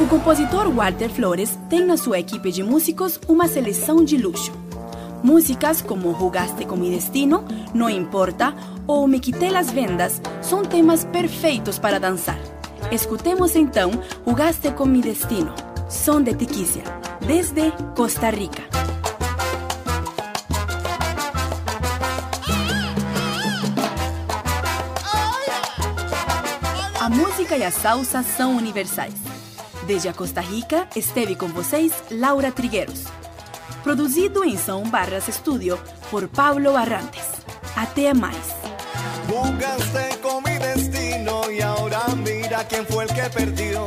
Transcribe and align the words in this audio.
O 0.00 0.06
compositor 0.06 0.70
Walter 0.70 1.10
Flores 1.10 1.58
tem 1.68 1.84
na 1.84 1.94
sua 1.94 2.18
equipe 2.18 2.50
de 2.50 2.62
músicos 2.62 3.20
uma 3.28 3.46
seleção 3.46 4.02
de 4.02 4.16
luxo. 4.16 4.50
Músicas 5.22 5.82
como 5.82 6.16
Jugaste 6.18 6.64
com 6.64 6.74
mi 6.74 6.88
destino, 6.88 7.44
No 7.74 7.90
importa 7.90 8.54
ou 8.86 9.06
Me 9.06 9.20
quitei 9.20 9.50
las 9.50 9.70
vendas 9.70 10.22
são 10.40 10.62
temas 10.62 11.04
perfeitos 11.04 11.78
para 11.78 12.00
dançar. 12.00 12.38
Escutemos 12.90 13.54
então 13.54 13.90
Jugaste 14.26 14.70
com 14.72 14.86
mi 14.86 15.02
destino, 15.02 15.54
Son 15.90 16.22
de 16.22 16.32
Tiquicia, 16.32 16.82
desde 17.26 17.70
Costa 17.94 18.30
Rica. 18.30 18.62
A 26.98 27.08
música 27.10 27.54
e 27.58 27.62
a 27.62 27.70
salsa 27.70 28.22
são 28.22 28.56
universais. 28.56 29.29
Desde 29.86 30.08
a 30.08 30.12
Costa 30.12 30.40
Rica, 30.40 30.86
esteve 30.94 31.34
com 31.34 31.48
vocês 31.48 31.92
Laura 32.10 32.52
Trigueros. 32.52 33.04
Produzido 33.82 34.44
em 34.44 34.56
São 34.56 34.82
Barras 34.84 35.24
Studio 35.26 35.78
por 36.10 36.28
Pablo 36.28 36.72
Barrantes. 36.72 37.24
Até 37.74 38.12
mais. 38.12 38.36
Jugaste 39.28 40.18
con 40.20 40.42
mi 40.42 40.58
destino 40.58 41.50
y 41.50 41.60
ahora 41.60 42.02
mira 42.16 42.64
quién 42.64 42.84
fue 42.86 43.04
el 43.04 43.14
que 43.14 43.30
perdió. 43.30 43.86